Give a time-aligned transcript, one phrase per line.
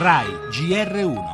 [0.00, 1.29] RAI GR1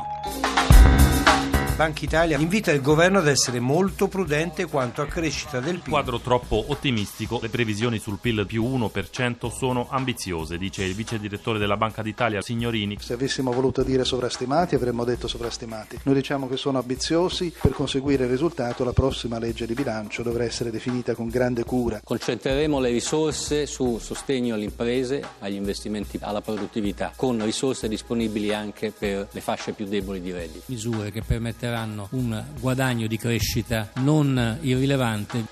[1.77, 5.91] Banca Italia invita il governo ad essere molto prudente quanto a crescita del PIL.
[5.91, 11.59] Quadro troppo ottimistico, le previsioni sul PIL più 1% sono ambiziose, dice il vice direttore
[11.59, 12.97] della Banca d'Italia Signorini.
[12.99, 15.99] Se avessimo voluto dire sovrastimati avremmo detto sovrastimati.
[16.01, 20.45] Noi diciamo che sono ambiziosi, per conseguire il risultato la prossima legge di bilancio dovrà
[20.45, 22.01] essere definita con grande cura.
[22.03, 28.91] Concentreremo le risorse su sostegno alle imprese, agli investimenti, alla produttività, con risorse disponibili anche
[28.91, 30.63] per le fasce più deboli di reddito.
[30.65, 35.45] Misure che permetteranno permetteranno un guadagno di crescita non irrilevante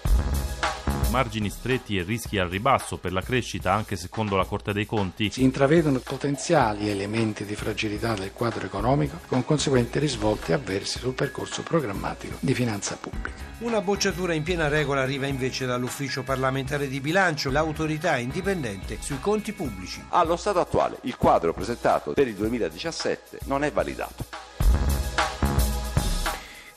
[1.16, 5.32] margini stretti e rischi al ribasso per la crescita anche secondo la Corte dei Conti.
[5.32, 11.64] Si intravedono potenziali elementi di fragilità del quadro economico con conseguenti risvolti avversi sul percorso
[11.64, 13.38] programmatico di finanza pubblica.
[13.60, 19.54] Una bocciatura in piena regola arriva invece dall'ufficio parlamentare di bilancio, l'autorità indipendente sui conti
[19.54, 20.04] pubblici.
[20.10, 24.45] Allo stato attuale il quadro presentato per il 2017 non è validato.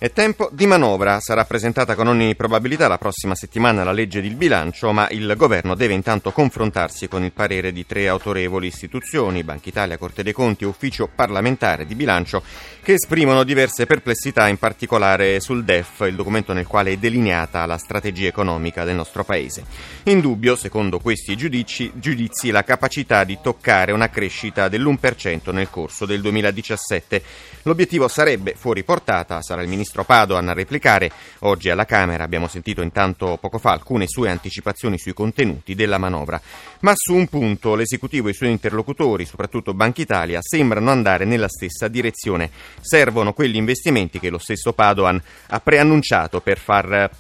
[0.00, 1.18] È tempo di manovra.
[1.18, 5.74] Sarà presentata con ogni probabilità la prossima settimana la legge di bilancio, ma il governo
[5.74, 10.62] deve intanto confrontarsi con il parere di tre autorevoli istituzioni, Banca Italia, Corte dei Conti
[10.62, 12.44] e Ufficio parlamentare di bilancio,
[12.80, 17.76] che esprimono diverse perplessità, in particolare sul DEF, il documento nel quale è delineata la
[17.76, 19.64] strategia economica del nostro paese.
[20.04, 26.06] In dubbio, secondo questi giudizi, giudizi la capacità di toccare una crescita dell'1% nel corso
[26.06, 27.22] del 2017.
[27.62, 31.10] L'obiettivo sarebbe fuori portata, sarà il ministro ministro Padoan a replicare.
[31.40, 36.40] Oggi alla Camera abbiamo sentito intanto poco fa alcune sue anticipazioni sui contenuti della manovra.
[36.80, 41.48] Ma su un punto l'esecutivo e i suoi interlocutori, soprattutto Banca Italia, sembrano andare nella
[41.48, 42.50] stessa direzione.
[42.80, 47.10] Servono quegli investimenti che lo stesso Padoan ha preannunciato per far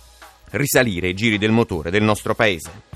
[0.50, 2.87] risalire i giri del motore del nostro paese.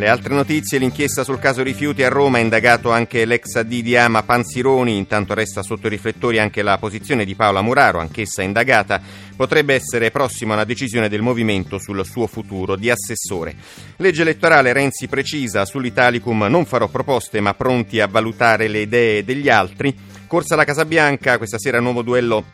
[0.00, 3.98] Le altre notizie, l'inchiesta sul caso rifiuti a Roma ha indagato anche l'ex AD di
[3.98, 8.98] Ama Panzironi, intanto resta sotto i riflettori anche la posizione di Paola Muraro, anch'essa indagata,
[9.36, 13.54] potrebbe essere prossima una decisione del movimento sul suo futuro di assessore.
[13.96, 19.50] Legge elettorale Renzi precisa, sull'Italicum non farò proposte ma pronti a valutare le idee degli
[19.50, 19.94] altri.
[20.26, 22.44] Corsa alla Casa Bianca, questa sera nuovo duello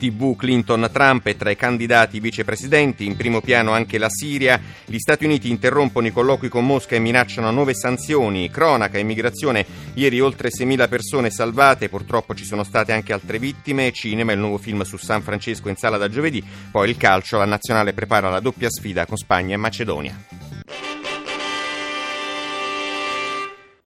[0.00, 5.26] TV Clinton-Trump e tra i candidati vicepresidenti, in primo piano anche la Siria, gli Stati
[5.26, 10.88] Uniti interrompono i colloqui con Mosca e minacciano nuove sanzioni, cronaca, immigrazione, ieri oltre 6.000
[10.88, 15.20] persone salvate, purtroppo ci sono state anche altre vittime, cinema, il nuovo film su San
[15.20, 19.18] Francesco in sala da giovedì, poi il calcio, la nazionale prepara la doppia sfida con
[19.18, 20.39] Spagna e Macedonia.